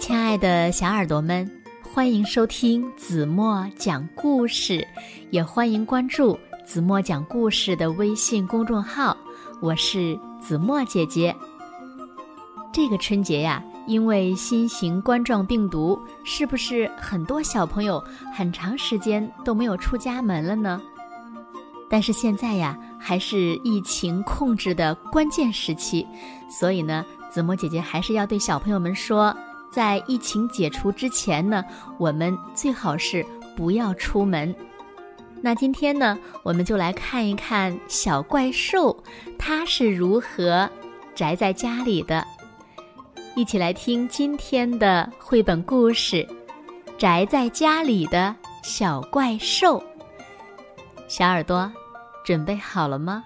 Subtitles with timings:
[0.00, 1.48] 亲爱的小耳朵们，
[1.82, 4.84] 欢迎收听子墨讲故事，
[5.28, 9.14] 也欢迎关注子墨讲故事的微信公众号。
[9.60, 11.36] 我是子墨姐姐。
[12.72, 18.02] 这个春节呀，因为新型冠状病毒，是不是很多小朋友
[18.34, 20.80] 很长时间都没有出家门了呢？
[21.90, 26.06] 但是现在呀，还是疫情控制的关键时期，
[26.48, 29.36] 所以呢，子墨姐姐还是要对小朋友们说。
[29.70, 31.64] 在疫情解除之前呢，
[31.98, 33.24] 我们最好是
[33.56, 34.54] 不要出门。
[35.40, 38.96] 那今天呢，我们就来看一看小怪兽
[39.38, 40.68] 它是如何
[41.14, 42.26] 宅在家里的。
[43.36, 46.16] 一起来听今天的绘本故事
[46.98, 49.78] 《宅在家里的小怪兽》。
[51.08, 51.72] 小耳朵，
[52.24, 53.24] 准备好了吗？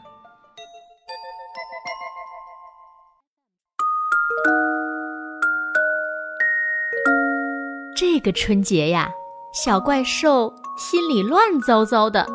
[7.96, 9.08] 这个春节呀，
[9.52, 12.26] 小怪兽心里乱糟糟的，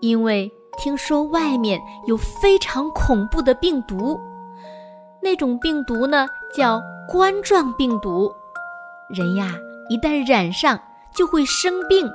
[0.00, 4.20] 因为听说外面有非常恐怖的病毒，
[5.22, 6.78] 那种病毒呢叫
[7.08, 8.30] 冠状病毒，
[9.08, 9.54] 人呀
[9.88, 10.78] 一旦染上
[11.14, 12.06] 就会生病。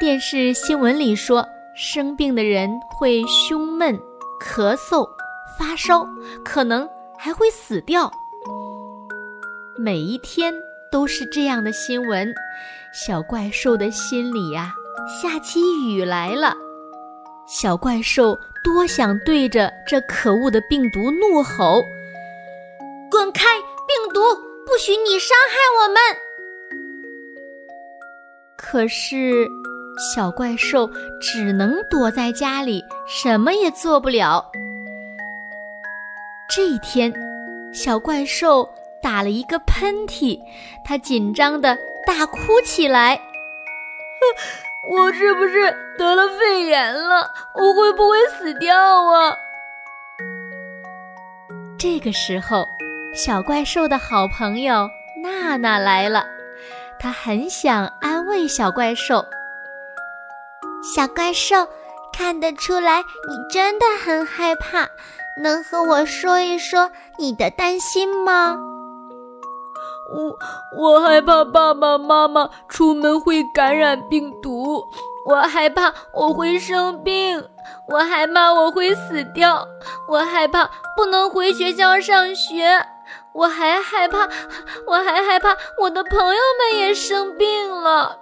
[0.00, 3.94] 电视新闻里说，生病的人会胸闷、
[4.40, 5.06] 咳嗽、
[5.58, 6.06] 发烧，
[6.42, 8.10] 可能还会死掉。
[9.76, 10.54] 每一天
[10.88, 12.32] 都是这样的新闻，
[12.92, 14.72] 小怪兽的心里呀，
[15.20, 16.54] 下起雨来了。
[17.48, 21.82] 小怪兽多想对着这可恶的病毒怒吼
[23.10, 23.42] ：“滚开，
[23.88, 24.20] 病毒！
[24.64, 25.96] 不许你伤害我们！”
[28.56, 29.48] 可是，
[30.14, 30.88] 小怪兽
[31.20, 34.52] 只能躲在家里，什么也做不了。
[36.48, 37.12] 这一天，
[37.72, 38.68] 小怪兽。
[39.04, 40.40] 打了一个喷嚏，
[40.82, 43.20] 他紧张的大哭起来。
[44.90, 47.30] 我是不是得了肺炎了？
[47.54, 49.36] 我会不会死掉啊？
[51.78, 52.66] 这个时候，
[53.14, 54.88] 小怪兽的好朋友
[55.22, 56.24] 娜娜来了，
[56.98, 59.22] 她很想安慰小怪兽。
[60.82, 61.68] 小怪兽，
[62.10, 64.88] 看得出来你真的很害怕，
[65.42, 68.58] 能和我说一说你的担心吗？
[70.12, 70.38] 我
[70.76, 74.84] 我害怕爸爸妈妈出门会感染病毒，
[75.26, 77.42] 我害怕我会生病，
[77.88, 79.66] 我害怕我会死掉，
[80.06, 82.86] 我害怕不能回学校上学，
[83.32, 84.28] 我还害怕，
[84.86, 88.18] 我还害怕我的朋友们也生病了。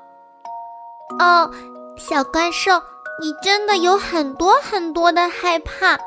[1.19, 1.51] 哦，
[1.99, 2.81] 小怪兽，
[3.21, 5.99] 你真的有很多很多的害怕，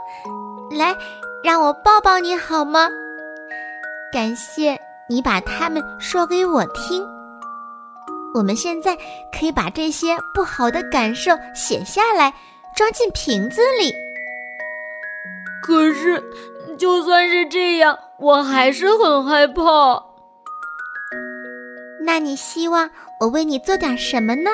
[0.72, 0.96] 来，
[1.44, 2.90] 让我抱抱你好吗？
[4.13, 4.80] 感谢。
[5.07, 7.05] 你把它们说给我听。
[8.33, 8.97] 我们现在
[9.31, 12.33] 可以把这些不好的感受写下来，
[12.75, 13.94] 装进瓶子里。
[15.63, 16.21] 可是，
[16.77, 20.03] 就算是这样，我还是很害怕。
[22.01, 22.89] 那你希望
[23.19, 24.49] 我为你做点什么呢？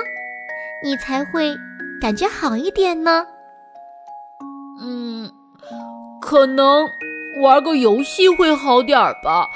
[0.83, 1.53] 你才会
[1.99, 3.25] 感觉好一点呢？
[4.81, 5.31] 嗯，
[6.21, 6.87] 可能
[7.41, 9.47] 玩个游戏会好点吧。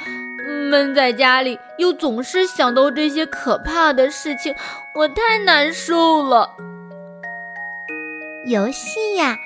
[0.66, 4.54] 闷在家里，又总是想到这些可怕的事情，
[4.96, 6.50] 我太难受了。
[8.48, 9.38] 游戏呀，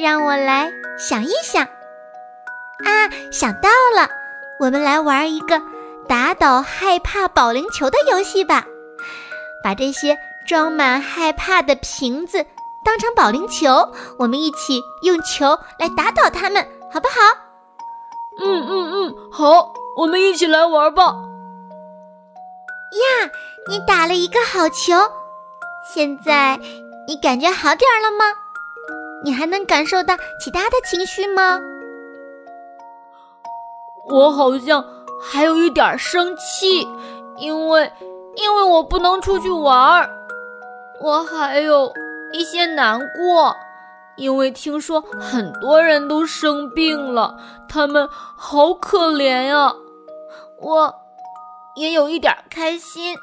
[0.00, 1.64] 让我来想一想。
[1.64, 4.08] 啊，想到了，
[4.60, 5.60] 我们来玩一个
[6.08, 8.64] 打倒害怕保龄球的游戏吧。
[9.62, 10.16] 把这些
[10.46, 12.44] 装满害怕的瓶子
[12.84, 17.14] 当成保龄球，我们一起用球来打倒它们，好不好？
[18.40, 19.72] 嗯嗯嗯，好。
[19.96, 21.04] 我们一起来玩吧！
[22.92, 23.30] 呀，
[23.68, 24.92] 你打了一个好球，
[25.92, 26.58] 现在
[27.06, 28.24] 你感觉好点儿了吗？
[29.22, 31.60] 你还能感受到其他的情绪吗？
[34.08, 34.84] 我好像
[35.22, 36.88] 还有一点生气，
[37.36, 37.92] 因为
[38.34, 40.10] 因为我不能出去玩儿。
[41.00, 41.92] 我还有
[42.32, 43.54] 一些难过。
[44.16, 47.36] 因为听说很多人都生病了，
[47.68, 49.74] 他们好可怜呀！
[50.60, 50.94] 我
[51.76, 53.16] 也有一点开心，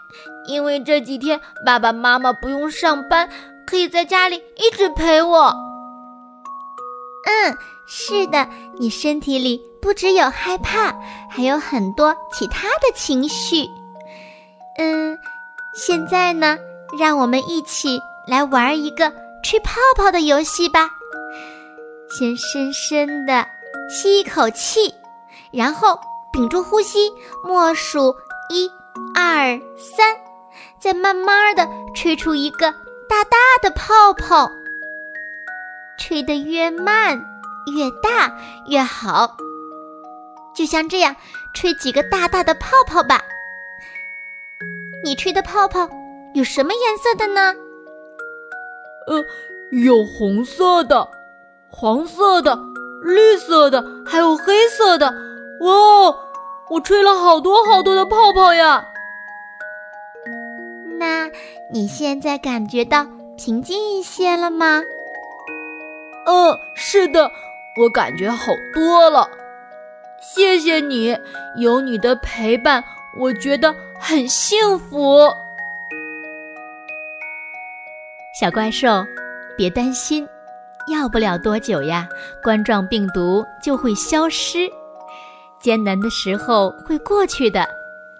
[0.47, 3.29] 因为这几天爸爸妈妈不用上班，
[3.65, 5.55] 可以在家里一直陪我。
[7.25, 7.57] 嗯，
[7.87, 8.47] 是的，
[8.79, 10.93] 你身体里不只有害怕，
[11.29, 13.67] 还有很多其他的情绪。
[14.77, 15.17] 嗯，
[15.73, 16.57] 现在呢，
[16.97, 19.11] 让我们一起来玩一个。
[19.43, 20.87] 吹泡泡的游戏吧，
[22.11, 23.43] 先深深的
[23.89, 24.93] 吸一口气，
[25.51, 25.99] 然后
[26.31, 27.11] 屏住呼吸，
[27.43, 28.15] 默数
[28.49, 28.71] 一、
[29.13, 30.15] 二、三，
[30.79, 32.71] 再慢慢的吹出一个
[33.09, 34.51] 大大的泡泡。
[35.97, 37.21] 吹得越慢
[37.75, 38.35] 越大
[38.67, 39.35] 越好，
[40.55, 41.15] 就像这样，
[41.53, 43.21] 吹几个大大的泡泡吧。
[45.03, 45.89] 你吹的泡泡
[46.33, 47.53] 有什么颜色的呢？
[49.07, 49.23] 呃，
[49.71, 51.07] 有红色的、
[51.69, 52.57] 黄色的、
[53.03, 55.30] 绿色的，还有黑色的。
[55.61, 56.15] 哇，
[56.69, 58.87] 我吹了好多好多的泡泡呀！
[60.97, 61.29] 那
[61.71, 64.81] 你现在感觉到平静一些了吗？
[66.25, 67.31] 嗯，是的，
[67.81, 69.29] 我感觉好多了。
[70.19, 71.17] 谢谢你，
[71.57, 72.83] 有你的陪伴，
[73.19, 75.27] 我觉得很幸福。
[78.39, 79.05] 小怪兽，
[79.57, 80.27] 别担心，
[80.87, 82.07] 要不了多久呀，
[82.43, 84.69] 冠状病毒就会消失。
[85.61, 87.67] 艰难的时候会过去的，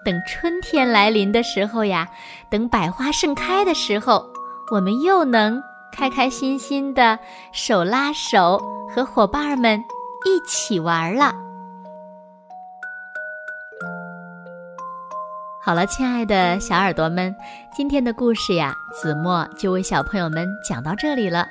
[0.04, 2.08] 等春天来临的时候呀，
[2.50, 4.24] 等百花盛开的时候，
[4.70, 7.18] 我们又能开开心心的
[7.52, 8.60] 手拉手
[8.94, 9.82] 和伙伴们
[10.24, 11.34] 一起玩了。
[15.64, 17.34] 好了，亲爱的小耳朵们，
[17.72, 21.46] 今天的故事呀，子墨就为小朋友们讲到这里了。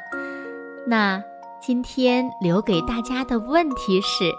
[0.86, 1.22] 那
[1.62, 4.32] 今天留给大家的问题是：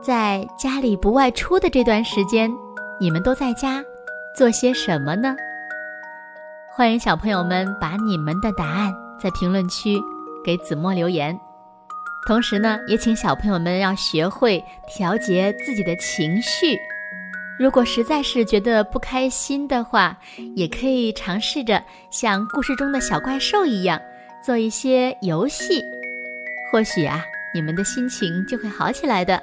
[0.00, 2.50] 在家里不外出的这段时间，
[3.00, 3.82] 你们都在家
[4.34, 5.34] 做些什么呢？
[6.70, 9.98] 欢迎小朋友们把你们的答案在评论区
[10.44, 11.38] 给子墨留言。
[12.26, 16.78] 同时呢，也请小朋友们要学会调节自己的情绪。
[17.58, 20.16] 如果实在是觉得不开心的话，
[20.54, 24.00] 也可以尝试着像故事中的小怪兽一样
[24.44, 25.82] 做一些游戏，
[26.70, 29.42] 或许啊，你们的心情就会好起来的。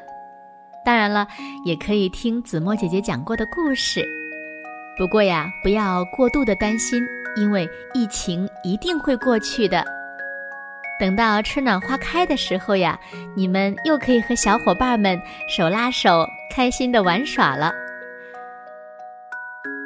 [0.85, 1.27] 当然了，
[1.65, 4.07] 也可以听子墨姐姐讲过的故事。
[4.97, 7.03] 不过呀，不要过度的担心，
[7.35, 9.83] 因为疫情一定会过去的。
[10.97, 12.97] 等到春暖花开的时候呀，
[13.35, 17.73] 你们又可以和小伙伴们手拉手，开心的玩耍了。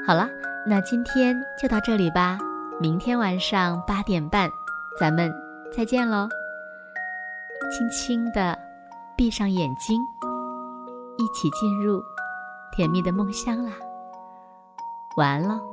[0.06, 0.30] 好了，
[0.68, 2.38] 那今天就到这里吧。
[2.80, 4.50] 明天晚上八点半，
[5.00, 5.34] 咱们
[5.76, 6.28] 再见喽。
[7.72, 8.58] 轻轻的
[9.18, 10.00] 闭上眼睛，
[11.20, 12.02] 一起进入
[12.72, 13.74] 甜蜜的梦乡啦。
[15.18, 15.69] 晚安喽。